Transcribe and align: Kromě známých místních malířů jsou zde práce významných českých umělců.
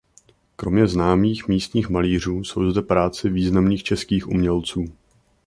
Kromě 0.55 0.87
známých 0.87 1.47
místních 1.47 1.89
malířů 1.89 2.43
jsou 2.43 2.71
zde 2.71 2.81
práce 2.81 3.29
významných 3.29 3.83
českých 3.83 4.27
umělců. 4.27 4.85